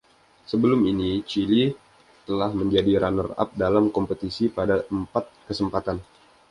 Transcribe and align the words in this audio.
Sebelum 0.51 0.81
ini, 0.91 1.11
Chili 1.29 1.63
telah 2.27 2.49
menjadi 2.59 2.91
runner-up 3.05 3.49
dalam 3.63 3.85
kompetisi 3.97 4.45
pada 4.57 4.75
empat 4.97 5.25
kesempatan. 5.47 5.97